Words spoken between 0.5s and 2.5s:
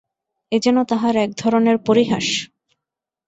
এ যেন তাহার একধরনের পরিহাস।